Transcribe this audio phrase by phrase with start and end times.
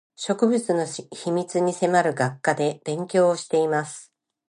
[0.15, 4.11] 植物の秘密に迫る学科で勉強をしています